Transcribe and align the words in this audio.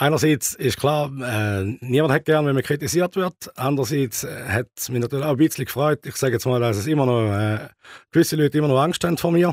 Einerseits 0.00 0.54
ist 0.54 0.78
klar, 0.78 1.10
äh, 1.20 1.64
niemand 1.80 2.12
hat 2.12 2.24
gern, 2.24 2.46
wenn 2.46 2.54
man 2.54 2.62
kritisiert 2.62 3.16
wird. 3.16 3.34
Andererseits 3.56 4.22
äh, 4.22 4.44
hat 4.48 4.68
es 4.76 4.88
mich 4.90 5.00
natürlich 5.00 5.26
auch 5.26 5.32
ein 5.32 5.36
bisschen 5.36 5.64
gefreut. 5.64 6.06
Ich 6.06 6.14
sage 6.14 6.34
jetzt 6.34 6.46
mal, 6.46 6.60
dass 6.60 6.76
es 6.76 6.86
immer 6.86 7.04
noch 7.04 7.32
äh, 7.32 7.68
gewisse 8.12 8.36
Leute 8.36 8.58
immer 8.58 8.68
noch 8.68 8.80
Angst 8.80 9.02
haben 9.02 9.18
vor 9.18 9.32
mir. 9.32 9.52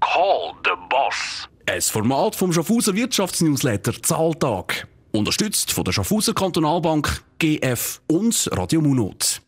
Call 0.00 0.54
the 0.64 0.72
Boss. 0.90 1.48
Ein 1.66 1.80
Format 1.80 2.34
vom 2.34 2.52
Schaffhauser 2.52 2.96
Wirtschaftsnewsletter 2.96 4.02
Zahltag. 4.02 4.88
Unterstützt 5.12 5.70
von 5.70 5.84
der 5.84 5.92
Schaffhauser 5.92 6.34
Kantonalbank, 6.34 7.22
GF 7.38 8.02
und 8.08 8.50
Radio 8.54 8.80
Munot. 8.80 9.40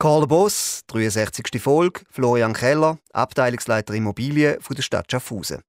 Call 0.00 0.22
the 0.22 0.26
Boss, 0.26 0.82
63. 0.88 1.62
Folge, 1.62 2.00
Florian 2.10 2.52
Keller, 2.52 2.98
Abteilungsleiter 3.12 3.94
Immobilien 3.94 4.60
von 4.60 4.74
der 4.74 4.82
Stadt 4.82 5.08
Schaffhausen. 5.08 5.62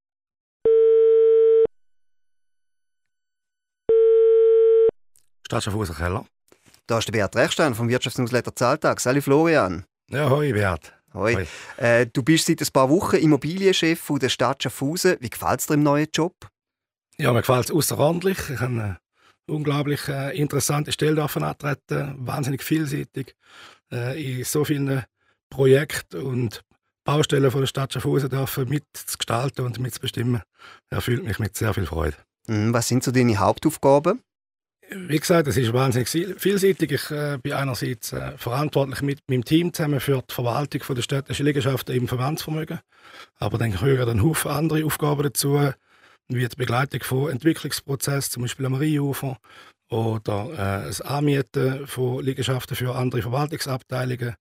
Stadt 5.46 5.64
Schaffhausen 5.64 5.96
Keller. 5.96 6.26
Da 6.88 6.98
ist 6.98 7.08
der 7.08 7.12
Beat 7.12 7.36
Rechstein 7.36 7.76
vom 7.76 7.88
Wirtschaftsnewsletter 7.88 8.56
Zahltag. 8.56 9.00
Salut 9.00 9.24
Florian. 9.24 9.86
Ja, 10.10 10.30
hoi 10.30 10.54
Beat. 10.54 10.94
Hoi. 11.14 11.36
hoi. 11.36 11.46
Äh, 11.78 12.08
du 12.08 12.24
bist 12.24 12.48
seit 12.48 12.62
ein 12.62 12.68
paar 12.74 12.90
Wochen 12.90 13.18
Immobilienchef 13.18 14.00
von 14.00 14.20
der 14.20 14.30
Stadt 14.30 14.64
Schaffhausen. 14.64 15.18
Wie 15.20 15.30
gefällt 15.30 15.60
es 15.60 15.68
dir 15.68 15.76
im 15.76 15.84
neuen 15.84 16.08
Job? 16.12 16.34
Ja, 17.18 17.32
mir 17.32 17.42
gefällt 17.42 17.66
es 17.66 17.72
außerordentlich. 17.72 18.38
Ich 18.50 18.60
habe 18.60 18.72
eine 18.72 18.98
unglaublich 19.48 20.08
äh, 20.08 20.36
interessante 20.36 20.92
Stelle 20.92 21.22
antreten, 21.22 22.16
wahnsinnig 22.18 22.64
vielseitig 22.64 23.36
äh, 23.92 24.40
in 24.40 24.44
so 24.44 24.66
vielen 24.66 25.04
Projekten 25.52 26.24
und 26.24 26.64
Baustellen 27.04 27.52
von 27.52 27.62
der 27.62 27.68
Stadt 27.68 27.94
Schaffhausen 27.94 28.30
dürfen 28.30 28.68
mitgestalten 28.68 29.64
und 29.64 29.78
mitzubestimmen. 29.78 30.42
Erfüllt 30.90 31.24
mich 31.24 31.38
mit 31.38 31.56
sehr 31.56 31.74
viel 31.76 31.86
Freude. 31.86 32.18
Mhm, 32.48 32.74
was 32.74 32.88
sind 32.88 33.04
so 33.04 33.12
deine 33.12 33.38
Hauptaufgaben? 33.38 34.24
Wie 34.90 35.20
gesagt, 35.20 35.48
es 35.48 35.58
ist 35.58 35.74
wahnsinnig 35.74 36.10
vielseitig. 36.38 36.92
Ich 36.92 37.12
äh, 37.12 37.38
bin 37.42 37.54
einerseits 37.54 38.14
äh, 38.14 38.38
verantwortlich 38.38 39.02
mit 39.02 39.20
meinem 39.28 39.44
Team 39.44 39.74
zusammen 39.74 40.00
für 40.00 40.24
die 40.28 40.34
Verwaltung 40.34 40.84
von 40.84 40.96
der 40.96 41.04
städtischen 41.04 41.46
Liegenschaften 41.46 41.96
im 41.96 42.08
Verbandsvermögen. 42.08 42.80
Aber 43.38 43.58
dann 43.58 43.72
gehören 43.72 44.06
dann 44.06 44.24
Haufen 44.24 44.52
andere 44.52 44.86
Aufgaben 44.86 45.24
dazu, 45.24 45.72
wie 46.28 46.48
die 46.48 46.56
Begleitung 46.56 47.02
von 47.04 47.32
Entwicklungsprozessen, 47.32 48.32
zum 48.32 48.44
Beispiel 48.44 48.66
am 48.66 48.76
Rheinufer, 48.76 49.38
oder 49.90 50.50
äh, 50.54 50.88
das 50.88 51.02
Anmieten 51.02 51.88
von 51.88 52.24
Liegenschaften 52.24 52.76
für 52.76 52.96
andere 52.96 53.22
Verwaltungsabteilungen. 53.22 54.36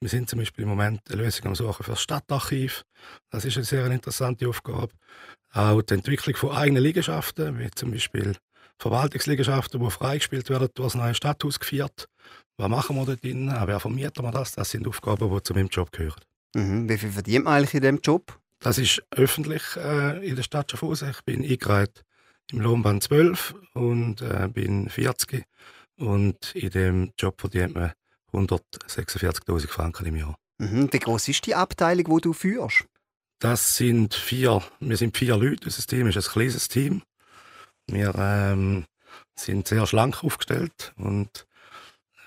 Wir 0.00 0.08
sind 0.08 0.28
zum 0.28 0.38
Beispiel 0.40 0.64
im 0.64 0.70
Moment 0.70 1.00
eine 1.10 1.22
Lösung 1.22 1.46
am 1.46 1.54
Suchen 1.54 1.84
für 1.84 1.92
das 1.92 2.02
Stadtarchiv. 2.02 2.84
Das 3.30 3.44
ist 3.44 3.56
eine 3.56 3.64
sehr 3.64 3.86
interessante 3.86 4.48
Aufgabe. 4.48 4.92
Auch 5.52 5.80
die 5.80 5.94
Entwicklung 5.94 6.36
von 6.36 6.50
eigenen 6.50 6.82
Liegenschaften, 6.82 7.58
wie 7.58 7.70
zum 7.70 7.92
Beispiel 7.92 8.36
Verwaltungsliegenschaften, 8.78 9.80
die 9.80 9.90
freigespielt 9.90 10.50
werden, 10.50 10.68
durch 10.74 10.92
das 10.92 10.94
neue 10.94 11.14
Stadthaus 11.14 11.58
geführt. 11.58 12.08
Was 12.58 12.68
machen 12.68 12.96
wir 12.96 13.04
dort 13.04 13.22
drin? 13.22 13.52
Wer 13.64 13.80
vermieten 13.80 14.24
wir 14.24 14.30
das? 14.30 14.52
Das 14.52 14.70
sind 14.70 14.86
Aufgaben, 14.86 15.30
die 15.30 15.42
zu 15.42 15.54
meinem 15.54 15.68
Job 15.68 15.92
gehören. 15.92 16.20
Mhm. 16.54 16.88
Wie 16.88 16.98
viel 16.98 17.10
verdient 17.10 17.44
man 17.44 17.54
eigentlich 17.54 17.74
in 17.74 17.80
diesem 17.80 18.00
Job? 18.00 18.38
Das 18.60 18.78
ist 18.78 19.02
öffentlich 19.10 19.62
äh, 19.76 20.26
in 20.26 20.36
der 20.36 20.42
Stadt 20.42 20.70
Schaffhausen. 20.70 21.10
Ich 21.10 21.22
bin 21.22 21.44
eingereiht 21.44 22.02
im 22.52 22.60
Lohnband 22.60 23.02
12 23.02 23.54
und 23.74 24.22
äh, 24.22 24.48
bin 24.48 24.88
40 24.88 25.44
und 25.98 26.54
in 26.54 26.70
dem 26.70 27.12
Job 27.18 27.40
verdient 27.40 27.74
man 27.74 27.92
146.000 28.32 29.68
Franken 29.68 30.06
im 30.06 30.16
Jahr. 30.16 30.36
Mhm. 30.58 30.92
Wie 30.92 30.98
groß 30.98 31.28
ist 31.28 31.46
die 31.46 31.54
Abteilung, 31.54 32.16
die 32.16 32.22
du 32.22 32.32
führst? 32.32 32.86
Das 33.38 33.76
sind 33.76 34.14
vier, 34.14 34.62
wir 34.80 34.96
sind 34.96 35.16
vier 35.16 35.36
Leute. 35.36 35.66
Unser 35.66 35.82
Team 35.82 36.06
ist 36.06 36.16
ein 36.16 36.22
kleines 36.22 36.68
Team. 36.68 37.02
Wir 37.88 38.14
ähm, 38.16 38.84
sind 39.38 39.68
sehr 39.68 39.86
schlank 39.86 40.24
aufgestellt 40.24 40.92
und 40.96 41.46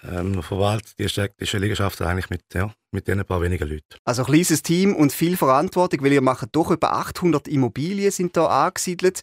ähm, 0.04 0.42
verwaltet 0.42 0.98
die 0.98 1.10
städtische 1.10 1.58
Liegenschaft 1.58 2.02
eigentlich 2.02 2.30
mit, 2.30 2.42
ja, 2.54 2.74
mit 2.92 3.08
diesen 3.08 3.26
paar 3.26 3.42
wenigen 3.42 3.68
Leuten. 3.68 3.98
Also 4.06 4.24
ein 4.24 4.28
kleines 4.32 4.64
Team 4.64 4.96
und 4.96 5.12
viel 5.12 5.36
Verantwortung, 5.36 6.04
weil 6.04 6.14
ihr 6.14 6.22
macht 6.22 6.48
doch 6.54 6.72
über 6.72 6.94
800 6.94 7.48
Immobilien 7.48 8.12
sind 8.12 8.38
da 8.38 8.66
angesiedelt. 8.66 9.22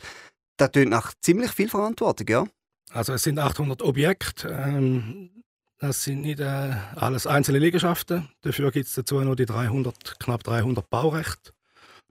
Das 0.59 0.73
tönt 0.73 0.91
nach 0.91 1.15
ziemlich 1.21 1.53
viel 1.53 1.69
Verantwortung, 1.69 2.29
ja? 2.29 2.47
Also 2.91 3.15
es 3.15 3.23
sind 3.23 3.39
800 3.39 3.83
Objekte. 3.83 4.49
Ähm, 4.49 5.31
das 5.79 6.05
sind 6.05 6.23
nicht 6.23 6.41
äh, 6.41 6.75
alles 6.95 7.27
einzelne 7.27 7.59
Liegenschaften. 7.59 8.29
Dafür 8.43 8.71
gibt 8.71 8.87
es 8.87 8.95
dazu 8.95 9.21
noch 9.21 9.35
die 9.35 9.45
300, 9.45 10.19
knapp 10.19 10.43
300 10.43 10.89
Baurechte. 10.89 11.53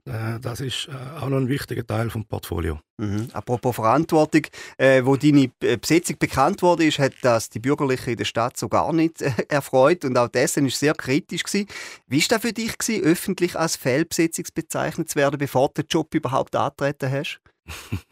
Äh, 0.06 0.38
das 0.40 0.60
ist 0.60 0.88
äh, 0.88 1.20
auch 1.20 1.28
noch 1.28 1.38
ein 1.38 1.48
wichtiger 1.48 1.86
Teil 1.86 2.10
vom 2.10 2.24
Portfolio. 2.24 2.78
Mhm. 2.98 3.28
Apropos 3.32 3.74
Verantwortung, 3.74 4.42
äh, 4.78 5.04
wo 5.04 5.16
deine 5.16 5.50
äh, 5.60 5.76
Besetzung 5.76 6.16
bekannt 6.18 6.62
wurde, 6.62 6.86
ist, 6.86 6.98
hat 6.98 7.14
das 7.22 7.50
die 7.50 7.58
Bürgerlichen 7.58 8.10
in 8.10 8.16
der 8.16 8.24
Stadt 8.24 8.56
so 8.56 8.68
gar 8.68 8.92
nicht 8.92 9.20
äh, 9.20 9.32
erfreut 9.48 10.04
und 10.04 10.16
auch 10.16 10.28
dessen 10.28 10.66
ist 10.66 10.78
sehr 10.78 10.94
kritisch 10.94 11.42
gewesen. 11.42 11.68
Wie 12.06 12.20
war 12.20 12.28
das 12.28 12.42
für 12.42 12.52
dich 12.52 12.78
gewesen, 12.78 13.04
öffentlich 13.04 13.56
als 13.56 13.76
Fehlbesetzung 13.76 14.44
bezeichnet 14.54 15.10
zu 15.10 15.16
werden, 15.16 15.38
bevor 15.38 15.68
du 15.68 15.82
den 15.82 15.88
Job 15.88 16.14
überhaupt 16.14 16.54
antreten 16.54 17.10
hast? 17.10 17.40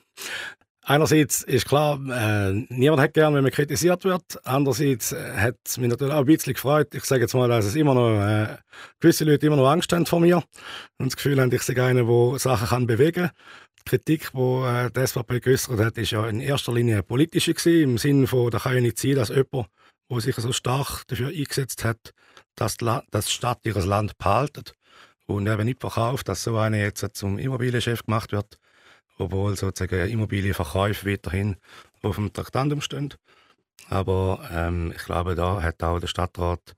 Einerseits 0.87 1.43
ist 1.43 1.67
klar, 1.67 1.99
äh, 2.11 2.53
niemand 2.69 3.01
hat 3.01 3.15
gern, 3.15 3.35
wenn 3.35 3.43
man 3.43 3.51
kritisiert 3.51 4.05
wird. 4.05 4.39
Andererseits 4.45 5.13
äh, 5.13 5.33
hat 5.35 5.57
es 5.65 5.79
mich 5.79 5.89
natürlich 5.89 6.13
auch 6.13 6.19
ein 6.19 6.27
bisschen 6.27 6.53
gefreut. 6.53 6.95
Ich 6.95 7.05
sage 7.07 7.23
jetzt 7.23 7.33
mal, 7.33 7.49
dass 7.49 7.65
es 7.65 7.75
immer 7.75 7.95
noch 7.95 8.21
äh, 8.21 8.59
gewisse 9.01 9.25
Leute 9.25 9.47
immer 9.47 9.57
noch 9.57 9.71
Angst 9.71 9.91
haben 9.95 10.05
vor 10.05 10.21
mir 10.21 10.43
und 10.99 11.07
das 11.07 11.17
Gefühl 11.17 11.41
haben, 11.41 11.51
ich 11.53 11.63
sei 11.63 11.83
einer, 11.83 12.05
der 12.05 12.39
Sachen 12.39 12.69
kann 12.69 12.87
bewegen 12.87 13.29
kann. 13.29 13.31
Die 13.79 13.91
Kritik, 13.91 14.31
die 14.35 14.39
äh, 14.39 14.91
die 14.91 15.07
SVP 15.07 15.41
geäußert 15.41 15.81
hat, 15.81 15.97
ist 15.97 16.11
ja 16.11 16.29
in 16.29 16.41
erster 16.41 16.75
Linie 16.75 17.03
politische 17.03 17.55
gewesen, 17.55 17.93
im 17.93 17.99
Sinne 17.99 18.27
von, 18.27 18.51
da 18.51 18.59
kann 18.59 18.75
ja 18.75 18.83
nicht 18.83 18.99
sein, 18.99 19.15
dass 19.15 19.31
jemand, 19.31 19.69
der 20.11 20.21
sich 20.21 20.37
so 20.37 20.53
stark 20.53 21.05
dafür 21.07 21.29
eingesetzt 21.29 21.83
hat, 21.85 22.13
dass 22.57 22.77
die, 22.77 22.99
dass 23.11 23.25
die 23.25 23.33
Stadt 23.33 23.61
ihr 23.65 23.75
Land 23.75 24.19
behaltet 24.19 24.75
und 25.25 25.47
eben 25.47 25.65
nicht 25.65 25.81
verkauft, 25.81 26.29
dass 26.29 26.45
so 26.45 26.59
einer 26.59 26.77
jetzt 26.77 27.07
zum 27.17 27.39
Immobilienchef 27.39 28.05
gemacht 28.05 28.33
wird 28.33 28.59
obwohl 29.19 29.57
sozusagen 29.57 30.09
Immobilienverkäufe 30.09 31.11
weiterhin 31.11 31.57
auf 32.03 32.17
dem 32.17 32.33
Traktandum 32.33 32.81
stehen. 32.81 33.15
Aber 33.89 34.49
ähm, 34.53 34.93
ich 34.95 35.05
glaube, 35.05 35.35
da 35.35 35.63
hat 35.63 35.83
auch 35.83 36.01
der 36.01 36.07
Stadtrat 36.07 36.75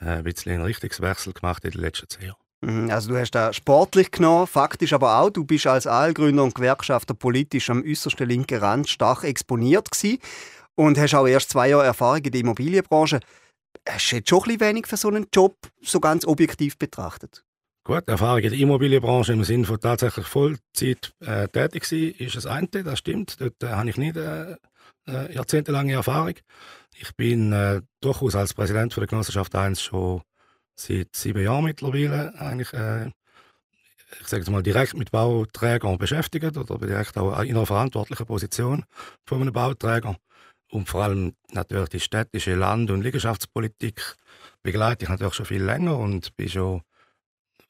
äh, 0.00 0.06
ein 0.06 0.24
bisschen 0.24 0.52
einen 0.52 0.64
Richtungswechsel 0.64 1.32
gemacht 1.32 1.64
in 1.64 1.70
den 1.72 1.80
letzten 1.80 2.08
zehn 2.08 2.26
Jahren. 2.26 2.38
Mhm, 2.60 2.90
also 2.90 3.10
du 3.10 3.18
hast 3.18 3.30
da 3.32 3.52
sportlich 3.52 4.10
genommen, 4.10 4.46
faktisch 4.46 4.92
aber 4.92 5.20
auch. 5.20 5.30
Du 5.30 5.44
bist 5.44 5.66
als 5.66 5.86
Aalgründer 5.86 6.42
und 6.42 6.54
Gewerkschafter 6.54 7.14
politisch 7.14 7.70
am 7.70 7.82
äußersten 7.82 8.28
linken 8.28 8.58
Rand 8.58 8.88
stark 8.88 9.24
exponiert 9.24 9.90
gewesen 9.90 10.18
und 10.74 10.98
hast 10.98 11.14
auch 11.14 11.26
erst 11.26 11.50
zwei 11.50 11.68
Jahre 11.68 11.84
Erfahrung 11.84 12.24
in 12.24 12.32
der 12.32 12.40
Immobilienbranche. 12.40 13.20
Hast 13.88 14.10
du 14.10 14.16
jetzt 14.16 14.28
schon 14.28 14.42
ein 14.48 14.60
wenig 14.60 14.86
für 14.86 14.96
so 14.96 15.08
einen 15.08 15.26
Job 15.32 15.56
so 15.82 16.00
ganz 16.00 16.26
objektiv 16.26 16.78
betrachtet? 16.78 17.44
Gut, 17.88 18.06
Erfahrung 18.06 18.40
in 18.40 18.50
der 18.50 18.58
Immobilienbranche 18.58 19.32
im 19.32 19.44
Sinne 19.44 19.64
von 19.64 19.80
tatsächlich 19.80 20.26
Vollzeit 20.26 21.14
äh, 21.20 21.48
tätig 21.48 21.86
sein, 21.86 22.12
ist 22.18 22.36
das 22.36 22.44
eine, 22.44 22.68
das 22.68 22.98
stimmt. 22.98 23.40
Dort 23.40 23.62
äh, 23.62 23.68
habe 23.68 23.88
ich 23.88 23.96
nicht 23.96 24.14
äh, 24.14 24.56
äh, 25.06 25.32
jahrzehntelange 25.32 25.94
Erfahrung. 25.94 26.34
Ich 26.98 27.16
bin 27.16 27.50
äh, 27.54 27.80
durchaus 28.02 28.34
als 28.34 28.52
Präsident 28.52 28.92
von 28.92 29.00
der 29.00 29.08
Genossenschaft 29.08 29.54
1 29.54 29.80
schon 29.80 30.20
seit 30.74 31.16
sieben 31.16 31.42
Jahren 31.42 31.64
mittlerweile 31.64 32.38
eigentlich, 32.38 32.74
äh, 32.74 33.06
ich 34.20 34.26
sage 34.26 34.42
jetzt 34.42 34.50
mal, 34.50 34.62
direkt 34.62 34.92
mit 34.92 35.10
Bauträgern 35.10 35.96
beschäftigt 35.96 36.58
oder 36.58 36.76
direkt 36.86 37.16
auch 37.16 37.40
in 37.40 37.56
einer 37.56 37.64
verantwortlichen 37.64 38.26
Position 38.26 38.84
von 39.24 39.40
einem 39.40 39.54
Bauträger. 39.54 40.14
Und 40.70 40.90
vor 40.90 41.04
allem 41.04 41.32
natürlich 41.52 41.88
die 41.88 42.00
städtische 42.00 42.54
Land- 42.54 42.90
und 42.90 43.00
Liegenschaftspolitik 43.00 44.14
begleite 44.62 45.06
ich 45.06 45.08
natürlich 45.08 45.32
schon 45.32 45.46
viel 45.46 45.64
länger 45.64 45.96
und 45.96 46.36
bin 46.36 46.50
schon 46.50 46.82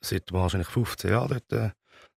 seit 0.00 0.32
wahrscheinlich 0.32 0.68
15 0.68 1.10
Jahren 1.10 1.28
dort 1.28 1.52
äh, 1.52 1.70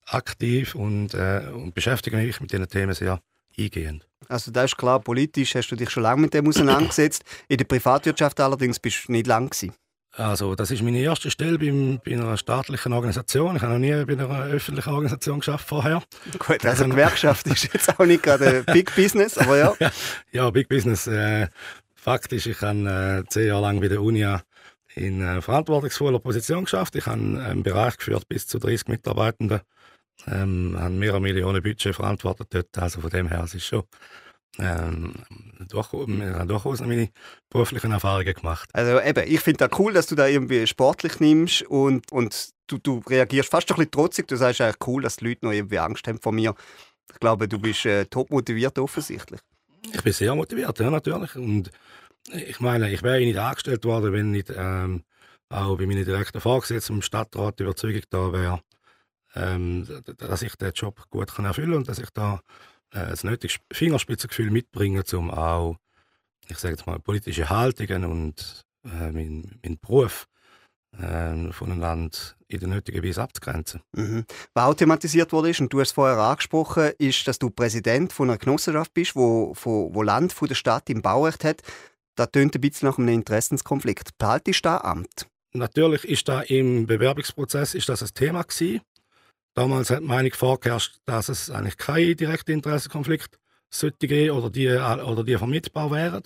aktiv 0.06 0.75
und, 0.75 1.14
äh, 1.14 1.44
und 1.53 1.74
beschäftige 1.74 2.18
mich 2.18 2.40
mit 2.40 2.52
diesen 2.52 2.68
Themen 2.68 2.94
sehr 2.94 3.22
eingehend. 3.58 4.08
Also 4.28 4.52
das 4.52 4.66
ist 4.66 4.78
klar, 4.78 5.00
politisch 5.00 5.56
hast 5.56 5.69
du 5.69 5.75
dich 5.75 5.90
schon 5.90 6.03
lange 6.03 6.22
mit 6.22 6.34
dem 6.34 6.47
auseinandergesetzt. 6.47 7.23
In 7.47 7.58
der 7.58 7.66
Privatwirtschaft 7.66 8.40
allerdings 8.40 8.79
bist 8.79 9.08
du 9.08 9.11
nicht 9.11 9.28
lang 9.28 9.50
gewesen. 9.50 9.73
Also 10.14 10.55
das 10.55 10.72
ist 10.72 10.82
meine 10.82 11.00
erste 11.00 11.32
Stelle 11.32 11.58
beim, 11.58 12.02
bei 12.03 12.11
einer 12.14 12.35
staatlichen 12.35 12.91
Organisation. 12.91 13.55
Ich 13.55 13.61
habe 13.61 13.73
noch 13.73 13.79
nie 13.79 14.03
bei 14.05 14.14
einer 14.14 14.44
öffentlichen 14.44 14.90
Organisation 14.90 15.40
geschafft 15.40 15.67
vorher. 15.67 16.03
Gut, 16.38 16.66
also 16.66 16.85
Gewerkschaft 16.85 17.47
ist 17.47 17.73
jetzt 17.73 17.97
auch 17.97 18.05
nicht 18.05 18.23
gerade 18.23 18.64
Big 18.64 18.94
Business, 18.96 19.38
aber 19.38 19.58
ja. 19.58 19.73
ja, 20.32 20.50
Big 20.50 20.67
Business. 20.67 21.08
Äh, 21.08 21.47
faktisch, 21.96 22.46
ich 22.46 22.61
habe 22.61 23.23
äh, 23.26 23.29
zehn 23.29 23.47
Jahre 23.47 23.61
lang 23.61 23.79
bei 23.79 23.88
der 23.88 24.02
UNIA 24.02 24.41
in 24.96 25.22
äh, 25.22 25.41
verantwortungsvoller 25.41 26.20
Position 26.20 26.66
geschafft. 26.66 26.96
Ich 26.96 27.05
habe 27.05 27.20
einen 27.20 27.64
Bereich 27.64 27.97
geführt 27.97 28.28
bis 28.28 28.47
zu 28.47 28.59
30 28.59 28.88
Mitarbeitenden, 28.88 29.61
ähm, 30.28 30.76
habe 30.78 30.93
mehrere 30.93 31.22
Millionen 31.22 31.64
Budget 31.64 31.96
verantwortet 31.96 32.47
dort. 32.52 32.78
Also 32.78 33.02
von 33.02 33.09
dem 33.09 33.28
her 33.28 33.43
es 33.43 33.55
ist 33.55 33.66
schon 33.66 33.84
ähm, 34.59 35.14
durch, 35.70 35.93
wir 35.93 36.35
haben 36.35 36.47
durchaus 36.47 36.82
meine 36.82 37.09
beruflichen 37.49 37.91
Erfahrungen 37.91 38.34
gemacht. 38.34 38.70
Also 38.73 38.99
eben, 38.99 39.23
ich 39.28 39.40
finde 39.40 39.67
das 39.67 39.79
cool, 39.79 39.93
dass 39.93 40.08
du 40.08 40.16
da 40.16 40.28
irgendwie 40.28 40.67
sportlich 40.67 41.20
nimmst 41.20 41.64
und, 41.64 42.11
und 42.11 42.49
du, 42.67 42.78
du 42.78 43.02
reagierst 43.08 43.49
fast 43.49 43.70
ein 43.72 43.76
bisschen 43.76 43.91
trotzig. 43.91 44.28
Du 44.28 44.35
sagst 44.35 44.61
eigentlich 44.61 44.88
cool, 44.88 45.02
dass 45.03 45.17
die 45.17 45.26
Leute 45.26 45.46
noch 45.46 45.53
irgendwie 45.53 45.79
Angst 45.79 46.08
haben 46.08 46.20
vor 46.20 46.34
mir. 46.34 46.53
Ich 47.11 47.20
glaube, 47.20 47.47
du 47.47 47.59
bist 47.59 47.85
äh, 47.85 48.05
top 48.05 48.29
motiviert 48.29 48.78
offensichtlich. 48.79 49.40
Ich 49.93 50.03
bin 50.03 50.14
sehr 50.14 50.35
motiviert, 50.35 50.79
ja, 50.79 50.90
natürlich. 50.90 51.35
Und 51.35 51.72
ich 52.29 52.59
meine, 52.59 52.91
ich 52.91 53.03
wäre 53.03 53.20
nicht 53.20 53.38
angestellt 53.38 53.85
worden, 53.85 54.14
wenn 54.14 54.32
nicht 54.32 54.52
ähm, 54.56 55.03
auch 55.50 55.78
bei 55.78 55.85
meinen 55.85 56.06
direkten 56.06 56.41
Vorgesetzten 56.41 56.94
im 56.94 57.02
Stadtrat 57.02 57.59
die 57.59 57.64
Überzeugung 57.64 58.03
da 58.09 58.34
wäre, 58.34 58.62
ähm, 59.35 59.88
dass 60.18 60.41
ich 60.41 60.56
den 60.56 60.72
Job 60.73 61.09
gut 61.09 61.34
kann 61.34 61.46
erfüllen 61.46 61.73
und 61.73 61.88
dass 61.88 62.00
ich 62.00 62.09
da 62.12 62.41
äh, 62.91 63.08
das 63.08 63.23
nötige 63.23 63.56
Fingerspitzengefühl 63.72 64.52
mitbringe, 64.52 65.03
um 65.14 65.32
auch, 65.32 65.78
ich 66.47 66.58
sage 66.58 66.76
jetzt 66.76 66.85
mal, 66.85 67.00
politische 67.00 67.50
Haltungen 67.50 68.06
und 68.06 68.64
äh, 68.85 69.12
meinen 69.12 69.59
mein 69.64 69.78
Beruf 69.79 70.28
äh, 70.97 71.52
von 71.52 71.72
einem 71.72 71.79
Land 71.79 72.35
in 72.47 72.59
der 72.59 72.70
nötigen 72.70 73.03
Weise 73.03 73.22
abzugrenzen. 73.22 73.82
Mhm. 73.94 74.26
Was 74.53 74.66
auch 74.66 74.74
thematisiert 74.74 75.32
wurde, 75.32 75.53
und 75.59 75.72
du 75.72 75.79
hast 75.79 75.90
es 75.90 75.94
vorher 75.94 76.17
angesprochen, 76.17 76.91
ist, 76.97 77.28
dass 77.28 77.40
du 77.40 77.50
Präsident 77.50 78.12
von 78.12 78.29
einer 78.29 78.38
Genossenschaft 78.38 78.94
bist, 78.94 79.16
wo, 79.16 79.53
wo, 79.64 79.94
wo 79.94 80.02
Land 80.02 80.34
von 80.34 80.47
der 80.47 80.56
Stadt 80.56 80.90
im 80.90 81.02
Baurecht 81.02 81.44
hat. 81.44 81.62
Das 82.16 82.31
tönt 82.31 82.55
ein 82.55 82.61
bisschen 82.61 82.90
nach 82.90 82.97
einem 82.97 83.09
Interessenskonflikt. 83.09 84.17
Behaltest 84.17 84.66
du 84.66 84.69
das 84.69 84.81
Amt? 84.81 85.28
Natürlich 85.53 86.05
ist 86.05 86.28
da 86.28 86.41
im 86.41 86.87
Bewerbungsprozess 86.87 87.73
ist 87.73 87.90
das 87.90 88.02
ein 88.02 88.13
Thema 88.13 88.43
gewesen. 88.43 88.81
Damals 89.53 89.90
hat 89.90 89.99
die 89.99 90.05
Meinung 90.05 90.31
vorgeherrscht, 90.31 90.99
dass 91.05 91.28
es 91.29 91.49
eigentlich 91.49 91.78
kein 91.78 92.16
direkter 92.16 92.53
Interessenkonflikt 92.53 93.37
sollte 93.69 94.08
geben 94.08 94.37
oder 94.37 94.49
die, 94.49 94.69
oder 94.69 95.23
die 95.23 95.37
vermittelbar 95.37 95.91
wären. 95.91 96.23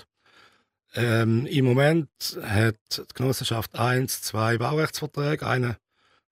Ähm, 0.95 1.45
Im 1.47 1.65
Moment 1.65 2.09
hat 2.41 2.77
die 2.97 3.13
Genossenschaft 3.13 3.75
eins, 3.75 4.21
zwei 4.21 4.57
Baurechtsverträge, 4.57 5.45
einen 5.45 5.75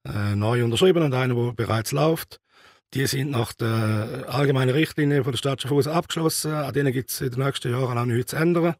äh, 0.07 0.35
neu 0.35 0.63
unterschrieben 0.63 1.03
und 1.03 1.13
einen, 1.13 1.35
der 1.35 1.53
bereits 1.53 1.91
läuft. 1.91 2.39
Die 2.94 3.07
sind 3.07 3.31
nach 3.31 3.53
der 3.53 4.25
allgemeinen 4.29 4.69
Richtlinie 4.69 5.23
von 5.23 5.33
der 5.33 5.38
Stadt 5.38 5.61
Schaffhausen 5.61 5.91
abgeschlossen. 5.91 6.53
An 6.53 6.73
denen 6.73 6.94
gibt 6.94 7.09
es 7.09 7.21
in 7.21 7.31
den 7.31 7.44
nächsten 7.44 7.71
Jahren 7.71 7.97
auch 7.97 8.06
nichts 8.06 8.31
zu 8.31 8.38
ändern, 8.38 8.75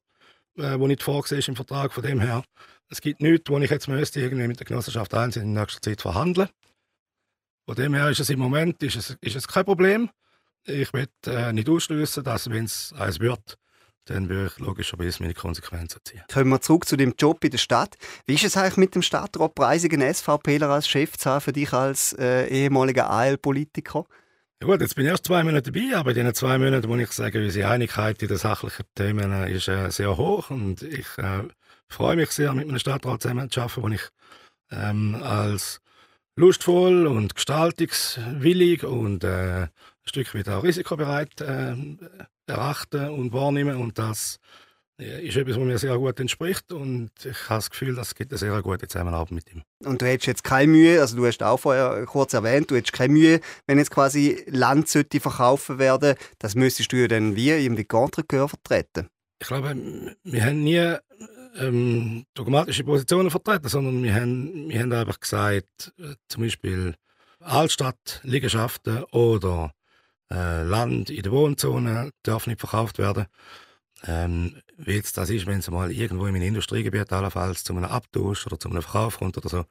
äh, 0.58 0.80
wo 0.80 0.88
nicht 0.88 1.04
vorgesehen 1.04 1.40
ist 1.40 1.48
im 1.48 1.56
Vertrag. 1.56 1.94
Von 1.94 2.04
dem 2.04 2.20
her, 2.20 2.44
es 2.90 3.02
gibt 3.02 3.22
nichts, 3.22 3.50
wo 3.50 3.58
ich 3.60 3.70
jetzt 3.70 3.88
müsste 3.88 4.22
irgendwie 4.22 4.48
mit 4.48 4.60
der 4.60 4.66
Genossenschaft 4.66 5.14
1 5.14 5.38
in 5.38 5.54
nächster 5.54 5.82
Zeit 5.82 6.02
verhandeln. 6.02 6.50
Von 7.66 7.76
dem 7.76 7.94
her 7.94 8.10
ist 8.10 8.20
es 8.20 8.30
im 8.30 8.40
Moment 8.40 8.84
ist 8.84 8.96
es, 8.96 9.18
ist 9.22 9.36
es 9.36 9.48
kein 9.48 9.66
Problem. 9.66 10.10
Ich 10.66 10.94
will 10.94 11.08
äh, 11.26 11.52
nicht 11.54 11.70
ausschließen, 11.70 12.24
dass 12.24 12.50
wenn 12.50 12.66
es 12.66 12.94
eins 12.98 13.20
wird, 13.20 13.58
dann 14.06 14.28
würde 14.30 14.52
ich 14.54 14.60
logischerweise 14.60 15.22
meine 15.22 15.34
Konsequenzen 15.34 16.00
ziehen. 16.04 16.22
Kommen 16.32 16.50
wir 16.50 16.62
zurück 16.62 16.86
zu 16.86 16.98
dem 16.98 17.14
Job 17.18 17.44
in 17.44 17.52
der 17.52 17.58
Stadt. 17.58 17.96
Wie 18.26 18.34
ist 18.34 18.44
es 18.44 18.58
eigentlich 18.58 18.78
mit 18.78 18.96
dem 18.96 19.02
Stadtrat 19.02 19.56
Preisigen 19.56 20.02
SVPler 20.02 20.70
als 20.70 20.88
Chef 20.88 21.18
zu 21.18 21.30
haben 21.30 21.42
für 21.42 21.54
dich 21.54 21.72
als 21.72 22.14
äh, 22.14 22.48
ehemaliger 22.48 23.10
AL-Politiker? 23.10 24.06
Ja 24.64 24.68
gut, 24.68 24.80
jetzt 24.80 24.96
bin 24.96 25.04
ich 25.04 25.12
erst 25.12 25.26
zwei 25.26 25.44
Monate 25.44 25.74
dabei, 25.74 25.98
aber 25.98 26.12
in 26.12 26.16
diesen 26.16 26.34
zwei 26.36 26.58
Monaten 26.58 26.88
muss 26.88 27.02
ich 27.02 27.12
sagen, 27.12 27.44
unsere 27.44 27.70
Einigkeit 27.70 28.22
in 28.22 28.30
den 28.30 28.38
sachlichen 28.38 28.86
Themen 28.96 29.34
äh, 29.34 29.52
ist 29.52 29.68
äh, 29.68 29.90
sehr 29.90 30.16
hoch 30.16 30.52
und 30.52 30.82
ich 30.84 31.06
äh, 31.18 31.44
freue 31.90 32.16
mich 32.16 32.32
sehr, 32.32 32.54
mit 32.54 32.70
einem 32.70 32.80
Stadtrat 32.80 33.22
zusammen 33.22 33.52
zu 33.52 33.60
arbeiten, 33.60 33.82
wo 33.82 33.90
ich 33.90 34.08
ähm, 34.72 35.22
als 35.22 35.82
lustvoll 36.38 37.08
und 37.08 37.36
gestaltungswillig 37.36 38.86
und 38.86 39.26
äh, 39.26 39.64
ein 39.64 39.70
Stück 40.06 40.34
weit 40.34 40.48
auch 40.48 40.64
risikobereit 40.64 41.42
äh, 41.42 41.76
erachten 42.48 43.10
und 43.10 43.34
wahrnehmen. 43.34 43.76
Und 43.76 44.00
das 44.00 44.40
ist 45.04 45.38
etwas, 45.38 45.56
was 45.56 45.64
mir 45.64 45.78
sehr 45.78 45.98
gut 45.98 46.20
entspricht. 46.20 46.72
Und 46.72 47.12
ich 47.24 47.50
habe 47.50 47.58
das 47.60 47.70
Gefühl, 47.70 47.96
das 47.96 48.16
gibt 48.16 48.32
eine 48.32 48.38
sehr 48.38 48.62
gute 48.62 48.88
Zusammenarbeit 48.88 49.32
mit 49.32 49.54
ihm. 49.54 49.64
Und 49.84 50.02
du 50.02 50.06
hättest 50.06 50.28
jetzt 50.28 50.44
keine 50.44 50.72
Mühe, 50.72 51.00
also 51.00 51.16
du 51.16 51.26
hast 51.26 51.44
auch 51.44 51.60
vorher 51.60 52.06
kurz 52.06 52.34
erwähnt, 52.34 52.72
du 52.72 52.76
hättest 52.76 52.94
keine 52.94 53.14
Mühe, 53.14 53.40
wenn 53.68 53.78
jetzt 53.78 53.92
quasi 53.92 54.44
Land 54.48 54.88
sollte 54.90 55.20
verkaufen 55.20 55.80
werden, 55.80 56.16
das 56.40 56.56
müsstest 56.56 56.92
du 56.92 56.98
ja 56.98 57.08
dann 57.08 57.36
wie 57.36 57.66
im 57.66 57.88
Contre 57.88 58.24
vertreten. 58.48 59.08
Ich 59.40 59.48
glaube, 59.48 59.76
wir 60.24 60.46
haben 60.46 60.64
nie 60.64 60.96
ähm, 61.58 62.26
dogmatische 62.34 62.84
Positionen 62.84 63.30
vertreten, 63.30 63.68
sondern 63.68 64.04
wir 64.04 64.14
haben, 64.14 64.70
wir 64.70 64.80
haben 64.80 64.94
einfach 64.94 65.20
gesagt, 65.20 65.94
äh, 66.00 66.16
zum 66.30 66.44
Beispiel 66.44 66.96
Altstadtliegenschaften 67.40 69.04
oder 69.12 69.74
äh, 70.32 70.64
Land 70.64 71.10
in 71.10 71.24
der 71.24 71.32
Wohnzone 71.32 72.12
darf 72.24 72.48
nicht 72.48 72.60
verkauft 72.60 72.98
werden. 72.98 73.26
Ähm, 74.06 74.62
wie 74.78 74.96
jetzt 74.96 75.18
das 75.18 75.30
ist, 75.30 75.46
wenn 75.46 75.60
es 75.60 75.70
mal 75.70 75.92
irgendwo 75.92 76.26
in 76.26 76.36
einem 76.36 76.44
Industriegebiet 76.44 77.14
allenfalls 77.14 77.64
zu 77.64 77.74
einem 77.74 77.86
Abtausch 77.86 78.46
oder 78.46 78.60
zu 78.60 78.70
einem 78.70 78.82
Verkauf 78.82 79.20
kommt 79.20 79.38
oder 79.38 79.48
so, 79.48 79.66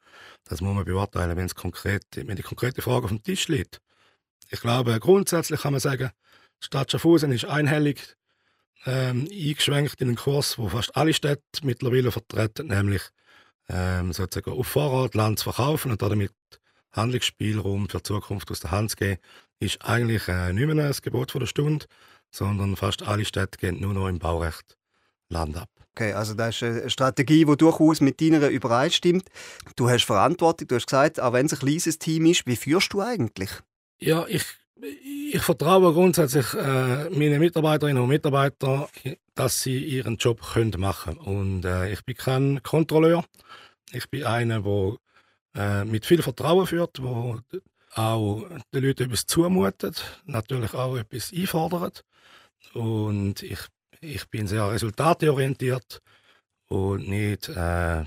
das 0.45 0.59
muss 0.61 0.73
man 0.73 0.85
beurteilen, 0.85 1.37
wenn 1.37 1.45
es 1.45 1.55
konkret, 1.55 2.03
wenn 2.15 2.35
die 2.35 2.41
konkrete 2.41 2.81
Frage 2.81 3.05
auf 3.05 3.11
dem 3.11 3.21
Tisch 3.21 3.47
liegt. 3.47 3.79
Ich 4.49 4.61
glaube, 4.61 4.99
grundsätzlich 4.99 5.61
kann 5.61 5.73
man 5.73 5.79
sagen, 5.79 6.09
die 6.61 6.65
Stadt 6.65 6.91
Schaffhausen 6.91 7.31
ist 7.31 7.45
einhellig 7.45 8.15
ähm, 8.85 9.27
eingeschwenkt 9.31 10.01
in 10.01 10.09
einen 10.09 10.17
Kurs, 10.17 10.57
wo 10.57 10.69
fast 10.69 10.95
alle 10.95 11.13
Städte 11.13 11.43
mittlerweile 11.61 12.11
vertreten, 12.11 12.67
nämlich 12.67 13.03
ähm, 13.69 14.13
sozusagen 14.13 14.57
auf 14.57 14.67
Vorrat 14.67 15.15
Land 15.15 15.39
zu 15.39 15.51
verkaufen 15.51 15.91
und 15.91 16.01
damit 16.01 16.31
Handlungsspielraum 16.91 17.89
für 17.89 17.97
die 17.97 18.03
Zukunft 18.03 18.51
aus 18.51 18.59
der 18.59 18.71
Hand 18.71 18.91
zu 18.91 18.97
geben, 18.97 19.19
ist 19.59 19.81
eigentlich 19.83 20.27
äh, 20.27 20.53
nicht 20.53 20.67
mehr 20.67 20.85
ein 20.85 20.95
Gebot 21.01 21.31
von 21.31 21.39
der 21.39 21.47
Stunde, 21.47 21.85
sondern 22.33 22.75
fast 22.75 23.03
alle 23.03 23.25
Städte 23.25 23.57
gehen 23.59 23.79
nur 23.79 23.93
noch 23.93 24.07
im 24.07 24.19
Baurecht 24.19 24.77
Land 25.29 25.55
ab. 25.57 25.69
Okay, 25.95 26.13
also 26.13 26.33
das 26.33 26.55
ist 26.55 26.63
eine 26.63 26.89
Strategie, 26.89 27.45
die 27.45 27.57
durchaus 27.57 28.01
mit 28.01 28.19
deiner 28.19 28.49
übereinstimmt. 28.49 29.29
Du 29.75 29.89
hast 29.89 30.05
Verantwortung, 30.05 30.67
du 30.67 30.75
hast 30.75 30.87
gesagt, 30.87 31.19
auch 31.19 31.33
wenn 31.33 31.45
es 31.45 31.53
ein 31.53 31.59
kleines 31.59 31.99
Team 31.99 32.25
ist, 32.25 32.47
wie 32.47 32.55
führst 32.55 32.93
du 32.93 33.01
eigentlich? 33.01 33.51
Ja, 33.99 34.25
ich, 34.27 34.43
ich 35.31 35.41
vertraue 35.41 35.93
grundsätzlich 35.93 36.51
äh, 36.55 37.09
meinen 37.11 37.39
Mitarbeiterinnen 37.39 38.01
und 38.01 38.09
Mitarbeitern, 38.09 38.87
dass 39.35 39.61
sie 39.61 39.77
ihren 39.77 40.17
Job 40.17 40.41
können 40.41 40.73
machen 40.79 41.17
können. 41.17 41.27
Und 41.27 41.65
äh, 41.65 41.91
ich 41.91 42.03
bin 42.03 42.15
kein 42.15 42.63
Kontrolleur. 42.63 43.23
Ich 43.91 44.09
bin 44.09 44.23
einer, 44.23 44.61
der 44.61 44.97
äh, 45.55 45.85
mit 45.85 46.07
viel 46.07 46.23
Vertrauen 46.23 46.65
führt, 46.65 47.03
wo 47.03 47.39
auch 47.93 48.47
den 48.73 48.83
Leuten 48.83 49.03
etwas 49.03 49.27
zumutet, 49.27 50.03
natürlich 50.25 50.73
auch 50.73 50.97
etwas 50.97 51.31
einfordert. 51.31 52.03
Und 52.73 53.43
ich, 53.43 53.59
ich 54.01 54.29
bin 54.29 54.47
sehr 54.47 54.69
resultatorientiert 54.71 56.01
und 56.67 57.07
nicht 57.07 57.49
äh, 57.49 58.03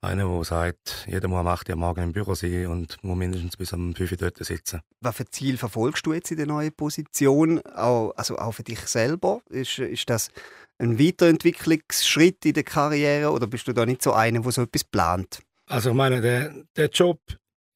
einer, 0.00 0.28
der 0.28 0.44
sagt, 0.44 1.06
jeder 1.08 1.28
muss 1.28 1.40
am 1.40 1.48
8 1.48 1.70
Uhr 1.70 1.76
morgen 1.76 2.02
im 2.04 2.12
Büro 2.12 2.34
sein 2.34 2.66
und 2.66 3.02
muss 3.02 3.16
mindestens 3.16 3.56
bis 3.56 3.72
um 3.72 3.94
5 3.94 4.12
Uhr 4.12 4.18
dort 4.18 4.44
sitzen. 4.44 4.80
Was 5.00 5.16
für 5.16 5.26
Ziel 5.26 5.56
verfolgst 5.56 6.06
du 6.06 6.12
jetzt 6.12 6.30
in 6.30 6.36
der 6.36 6.46
neuen 6.46 6.72
Position? 6.72 7.60
Auch, 7.74 8.12
also 8.16 8.38
auch 8.38 8.52
für 8.52 8.62
dich 8.62 8.80
selber? 8.80 9.40
Ist, 9.48 9.78
ist 9.78 10.08
das 10.08 10.30
ein 10.78 10.98
Weiterentwicklungsschritt 10.98 12.44
in 12.46 12.54
der 12.54 12.62
Karriere 12.62 13.32
oder 13.32 13.48
bist 13.48 13.66
du 13.66 13.72
da 13.72 13.84
nicht 13.84 14.02
so 14.02 14.12
einer, 14.12 14.40
der 14.40 14.52
so 14.52 14.62
etwas 14.62 14.84
plant? 14.84 15.40
Also 15.66 15.90
ich 15.90 15.96
meine, 15.96 16.20
der, 16.20 16.54
der 16.76 16.88
Job 16.88 17.20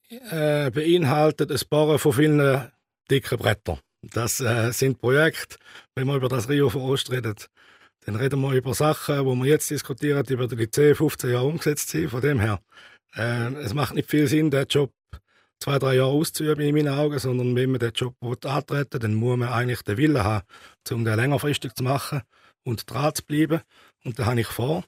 äh, 0.09 0.71
beinhaltet 0.71 1.51
ein 1.51 1.69
paar 1.69 1.99
von 1.99 2.13
vielen 2.13 2.71
dicken 3.11 3.39
Brettern. 3.39 3.81
Das 4.03 4.41
äh, 4.41 4.73
sind 4.73 5.01
Projekte, 5.01 5.57
wenn 5.95 6.07
man 6.07 6.17
über 6.17 6.29
das 6.29 6.49
Rio 6.49 6.69
von 6.69 6.83
Ost 6.83 7.11
redet, 7.11 7.49
dann 8.05 8.17
reden 8.17 8.41
wir 8.41 8.53
über 8.53 8.75
Sachen, 8.75 9.25
wo 9.25 9.35
wir 9.37 9.47
jetzt 9.47 9.71
diskutieren, 9.71 10.25
die 10.25 10.33
über 10.33 10.49
die 10.49 10.69
10, 10.69 10.97
15 10.97 11.31
Jahre 11.31 11.47
umgesetzt 11.47 11.89
sind. 11.89 12.11
Von 12.11 12.21
dem 12.21 12.41
her, 12.41 12.61
äh, 13.15 13.53
es 13.63 13.75
macht 13.75 13.95
nicht 13.95 14.11
viel 14.11 14.27
Sinn, 14.27 14.51
den 14.51 14.67
Job 14.67 14.93
zwei, 15.63 15.79
drei 15.79 15.95
Jahre 15.95 16.11
auszuüben 16.11 16.65
in 16.65 16.75
meinen 16.75 16.95
Augen, 16.95 17.19
sondern 17.21 17.55
wenn 17.55 17.71
man 17.71 17.79
den 17.79 17.93
Job 17.93 18.17
antreten 18.45 18.99
dann 18.99 19.15
muss 19.15 19.39
man 19.39 19.49
eigentlich 19.49 19.83
den 19.83 19.97
Willen 19.97 20.25
haben, 20.25 20.45
um 20.91 21.05
den 21.05 21.15
längerfristig 21.15 21.75
zu 21.75 21.85
machen 21.85 22.23
und 22.65 22.91
dran 22.91 23.15
zu 23.15 23.25
bleiben. 23.25 23.61
Und 24.05 24.19
da 24.19 24.27
habe 24.27 24.41
ich 24.41 24.49
vor. 24.49 24.85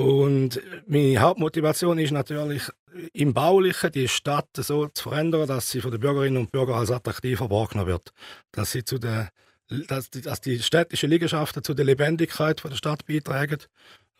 Und 0.00 0.62
meine 0.86 1.18
Hauptmotivation 1.18 1.98
ist 1.98 2.10
natürlich, 2.10 2.62
im 3.12 3.34
Baulichen 3.34 3.92
die 3.92 4.08
Stadt 4.08 4.48
so 4.54 4.86
zu 4.88 5.10
verändern, 5.10 5.46
dass 5.46 5.70
sie 5.70 5.82
von 5.82 5.90
den 5.90 6.00
Bürgerinnen 6.00 6.38
und 6.38 6.50
Bürgern 6.50 6.78
als 6.78 6.90
attraktiver 6.90 7.50
wahrgenommen 7.50 7.88
wird. 7.88 8.10
Dass, 8.50 8.72
sie 8.72 8.82
zu 8.82 8.98
der, 8.98 9.28
dass, 9.88 10.08
die, 10.08 10.22
dass 10.22 10.40
die 10.40 10.58
städtischen 10.58 11.10
Liegenschaften 11.10 11.62
zu 11.62 11.74
der 11.74 11.84
Lebendigkeit 11.84 12.64
der 12.64 12.74
Stadt 12.76 13.04
beitragen 13.06 13.58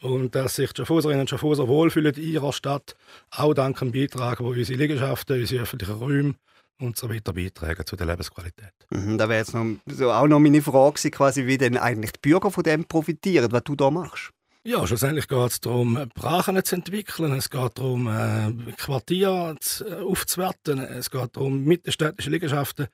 und 0.02 0.34
dass 0.34 0.56
sich 0.56 0.70
die 0.74 0.82
Schaffhauserinnen 0.82 1.22
und 1.22 1.30
Schaffhauser 1.30 1.66
wohlfühlen 1.66 2.14
in 2.14 2.24
ihrer 2.24 2.52
Stadt, 2.52 2.94
auch 3.30 3.54
dank 3.54 3.78
dem 3.78 3.90
Beitrag, 3.90 4.40
wo 4.40 4.48
unsere 4.48 4.78
Liegenschaften, 4.78 5.40
unsere 5.40 5.62
öffentlichen 5.62 5.94
Räume 5.94 6.34
und 6.78 6.98
so 6.98 7.08
weiter 7.08 7.32
beitragen 7.32 7.86
zu 7.86 7.96
der 7.96 8.06
Lebensqualität. 8.06 8.74
Mhm, 8.90 9.16
da 9.16 9.30
wäre 9.30 9.40
jetzt 9.40 9.54
noch, 9.54 9.64
so 9.86 10.12
auch 10.12 10.26
noch 10.26 10.40
meine 10.40 10.60
Frage 10.60 11.10
quasi, 11.10 11.46
wie 11.46 11.56
denn 11.56 11.78
eigentlich 11.78 12.12
die 12.12 12.20
Bürger 12.20 12.50
von 12.50 12.64
dem 12.64 12.84
profitieren, 12.84 13.50
was 13.50 13.64
du 13.64 13.74
da 13.74 13.90
machst. 13.90 14.30
Ja, 14.62 14.86
schlussendlich 14.86 15.26
geht 15.26 15.50
es 15.50 15.60
darum, 15.60 16.10
Brachen 16.14 16.62
zu 16.62 16.74
entwickeln. 16.76 17.32
Es 17.32 17.48
geht 17.48 17.78
darum, 17.78 18.08
äh, 18.08 18.72
Quartiere 18.72 19.56
zu, 19.58 19.86
äh, 19.86 20.02
aufzuwerten. 20.02 20.78
Es 20.80 21.10
geht 21.10 21.34
darum, 21.34 21.64
mit 21.64 21.86
den 21.86 21.92
städtischen 21.92 22.30
Liegenschaften 22.34 22.88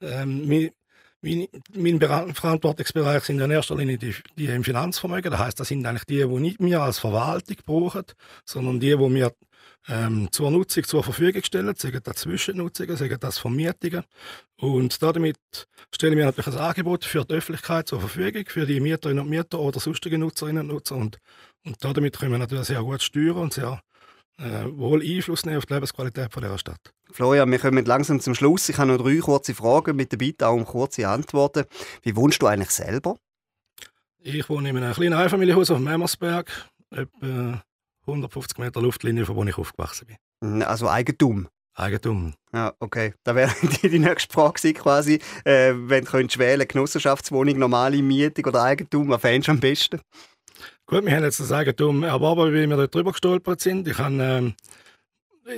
ähm, 0.00 0.46
Mein, 1.22 1.46
mein 1.74 2.00
Verantwortungsbereich 2.34 3.22
sind 3.22 3.40
in 3.40 3.50
erster 3.50 3.76
Linie 3.76 3.96
die, 3.96 4.14
die 4.36 4.46
im 4.46 4.64
Finanzvermögen. 4.64 5.30
Das 5.30 5.40
heißt, 5.40 5.60
das 5.60 5.68
sind 5.68 5.86
eigentlich 5.86 6.04
die, 6.04 6.18
die 6.18 6.40
nicht 6.40 6.60
wir 6.60 6.82
als 6.82 6.98
Verwaltung 6.98 7.56
brauchen, 7.64 8.04
sondern 8.44 8.80
die, 8.80 8.90
die 8.90 8.98
wir 8.98 9.32
ähm, 9.88 10.28
zur 10.32 10.50
Nutzung 10.50 10.84
zur 10.84 11.02
Verfügung 11.02 11.42
stellen, 11.44 11.74
sagen 11.76 12.00
das 12.02 12.16
Zwischennutzungen, 12.16 12.96
sagen 12.96 13.18
das 13.20 13.38
Vermietungen. 13.38 14.04
Und 14.56 15.02
damit 15.02 15.38
stellen 15.94 16.16
wir 16.16 16.24
natürlich 16.24 16.54
ein 16.54 16.60
Angebot 16.60 17.04
für 17.04 17.24
die 17.24 17.34
Öffentlichkeit 17.34 17.88
zur 17.88 18.00
Verfügung, 18.00 18.44
für 18.46 18.66
die 18.66 18.80
Mieterinnen 18.80 19.24
und 19.24 19.30
Mieter 19.30 19.60
oder 19.60 19.80
sonstige 19.80 20.18
Nutzerinnen 20.18 20.62
und 20.62 20.74
Nutzer. 20.74 20.96
Und, 20.96 21.18
und 21.64 21.76
damit 21.80 22.18
können 22.18 22.32
wir 22.32 22.38
natürlich 22.38 22.66
sehr 22.66 22.82
gut 22.82 23.02
steuern 23.02 23.38
und 23.38 23.52
sehr 23.52 23.80
äh, 24.42 24.66
wohl 24.76 25.02
Einfluss 25.02 25.44
nehmen 25.46 25.58
auf 25.58 25.66
die 25.66 25.74
Lebensqualität 25.74 26.32
von 26.32 26.42
dieser 26.42 26.58
Stadt. 26.58 26.92
Florian, 27.12 27.50
wir 27.50 27.58
kommen 27.58 27.84
langsam 27.84 28.20
zum 28.20 28.34
Schluss. 28.34 28.68
Ich 28.68 28.78
habe 28.78 28.90
noch 28.90 29.02
drei 29.02 29.16
kurze 29.18 29.54
Fragen 29.54 29.96
mit 29.96 30.12
der 30.12 30.16
Bitte 30.16 30.48
auch 30.48 30.54
um 30.54 30.64
kurze 30.64 31.08
Antworten. 31.08 31.64
Wie 32.02 32.16
wohnst 32.16 32.42
du 32.42 32.46
eigentlich 32.46 32.70
selber? 32.70 33.16
Ich 34.20 34.48
wohne 34.48 34.70
in 34.70 34.76
einem 34.76 34.94
kleinen 34.94 35.14
Einfamilienhaus 35.14 35.70
auf 35.70 35.78
Memmersberg, 35.78 36.50
etwa 36.90 37.62
150 38.06 38.58
Meter 38.58 38.80
Luftlinie, 38.80 39.26
von 39.26 39.36
wo 39.36 39.44
ich 39.44 39.58
aufgewachsen 39.58 40.06
bin. 40.06 40.16
Mhm, 40.40 40.62
also 40.62 40.88
Eigentum? 40.88 41.48
Eigentum. 41.74 42.34
Ja, 42.52 42.74
okay. 42.80 43.14
Da 43.24 43.34
wäre 43.34 43.52
die, 43.82 43.88
die 43.88 43.98
nächste 43.98 44.32
Frage 44.32 44.72
quasi, 44.74 45.20
äh, 45.44 45.72
wenn 45.74 46.04
du 46.04 46.10
könntest 46.10 46.38
wählen 46.38 46.66
Genossenschaftswohnung, 46.66 47.58
normale 47.58 48.02
Mietung 48.02 48.46
oder 48.46 48.62
Eigentum, 48.62 49.08
was 49.08 49.20
fändest 49.20 49.48
du 49.48 49.52
am 49.52 49.60
besten? 49.60 50.00
Gut, 50.92 51.06
wir 51.06 51.16
haben 51.16 51.24
jetzt 51.24 51.40
das 51.40 51.50
Eigentum 51.50 52.02
erworben, 52.02 52.52
wie 52.52 52.66
wir 52.66 52.76
dort 52.76 52.94
drüber 52.94 53.12
gestolpert 53.12 53.62
sind. 53.62 53.88
Ich 53.88 53.96
habe, 53.96 54.14
ähm, 54.20 54.54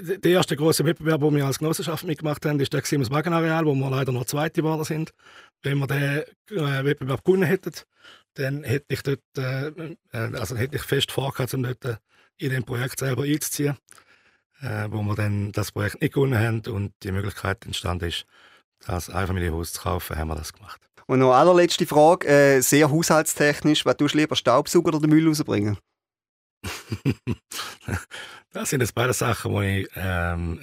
der 0.00 0.30
erste 0.30 0.54
große 0.54 0.84
Wettbewerb, 0.84 1.22
den 1.22 1.34
wir 1.34 1.44
als 1.44 1.58
Genossenschaft 1.58 2.04
mitgemacht 2.04 2.46
haben, 2.46 2.60
ist 2.60 2.72
der 2.72 2.84
im 2.92 3.10
Wagenareal, 3.10 3.66
wo 3.66 3.74
wir 3.74 3.90
leider 3.90 4.12
noch 4.12 4.26
Zweite 4.26 4.62
geworden 4.62 4.84
sind. 4.84 5.12
Wenn 5.62 5.78
wir 5.78 5.88
den 5.88 6.22
äh, 6.56 6.84
Wettbewerb 6.84 7.24
gewonnen 7.24 7.42
hätten, 7.42 7.72
dann 8.34 8.62
hätte 8.62 8.86
ich 8.94 9.02
dort, 9.02 9.22
äh, 9.36 9.70
äh 9.70 9.96
also 10.12 10.54
hätte 10.54 10.76
ich 10.76 10.82
fest 10.82 11.10
vorgehabt, 11.10 11.52
um 11.52 11.64
dort 11.64 11.84
äh, 11.84 11.96
in 12.36 12.50
dem 12.50 12.62
Projekt 12.62 13.00
selber 13.00 13.24
einzuziehen, 13.24 13.76
äh, 14.60 14.86
wo 14.88 15.02
wir 15.02 15.16
dann 15.16 15.50
das 15.50 15.72
Projekt 15.72 16.00
nicht 16.00 16.14
gewonnen 16.14 16.38
haben 16.38 16.60
und 16.72 16.92
die 17.02 17.10
Möglichkeit 17.10 17.66
entstanden 17.66 18.04
ist, 18.04 18.24
das 18.86 19.10
Einfamilienhaus 19.10 19.72
zu 19.72 19.82
kaufen, 19.82 20.16
haben 20.16 20.28
wir 20.28 20.36
das 20.36 20.52
gemacht. 20.52 20.80
Und 21.06 21.18
noch 21.18 21.32
allerletzte 21.32 21.86
Frage, 21.86 22.26
äh, 22.26 22.60
sehr 22.60 22.90
haushaltstechnisch, 22.90 23.84
was 23.84 23.96
tust 23.96 24.14
du 24.14 24.18
lieber 24.18 24.36
Staubsauger 24.36 24.88
oder 24.88 25.00
den 25.00 25.10
Müll 25.10 25.28
rausbringen? 25.28 25.78
das 28.52 28.70
sind 28.70 28.80
jetzt 28.80 28.94
beide 28.94 29.12
Sachen, 29.12 29.54
die 29.54 29.80
ich 29.80 29.88
ähm, 29.96 30.60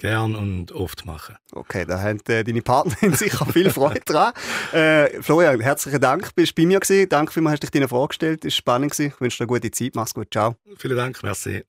gern 0.00 0.34
und 0.34 0.72
oft 0.72 1.06
mache. 1.06 1.36
Okay, 1.52 1.84
da 1.84 2.00
haben 2.00 2.20
äh, 2.28 2.42
deine 2.42 2.62
Partnerin 2.62 3.14
sicher 3.16 3.46
viel 3.46 3.70
Freude 3.70 4.00
dran. 4.00 4.32
Äh, 4.72 5.22
Florian, 5.22 5.60
herzlichen 5.60 6.00
Dank, 6.00 6.34
bist 6.34 6.58
du 6.58 6.62
bei 6.62 6.66
mir 6.66 6.80
gewesen. 6.80 7.08
Danke 7.08 7.32
vielmals, 7.32 7.54
hast 7.54 7.62
du 7.62 7.66
dich 7.66 7.72
deine 7.72 7.88
Frage 7.88 8.08
gestellt. 8.08 8.44
Es 8.44 8.54
war 8.54 8.56
spannend. 8.56 8.92
Gewesen. 8.92 9.12
Ich 9.14 9.20
wünsche 9.20 9.38
dir 9.38 9.44
eine 9.44 9.60
gute 9.60 9.70
Zeit. 9.70 9.94
Mach's 9.94 10.14
gut. 10.14 10.28
Ciao. 10.32 10.56
Vielen 10.78 10.96
Dank. 10.96 11.22
Merci. 11.22 11.64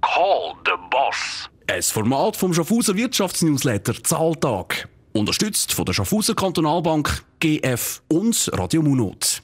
Call 0.00 0.54
the 0.64 0.72
Boss. 0.90 1.50
Ein 1.66 1.82
Format 1.82 2.36
vom 2.36 2.54
Schaffhauser 2.54 2.96
Wirtschaftsnewsletter 2.96 4.02
Zahltag. 4.02 4.88
Unterstützt 5.12 5.72
von 5.74 5.84
der 5.84 5.92
Schaffhauser 5.92 6.34
Kantonalbank, 6.34 7.24
GF 7.38 8.02
und 8.08 8.50
Radio 8.54 8.82
Munot. 8.82 9.42